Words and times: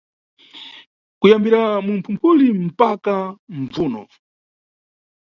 Kuyambira 1.19 1.61
mu 1.85 1.93
Phumphuli 2.03 2.47
mpaka 2.69 3.15
Mbvuno. 3.61 4.01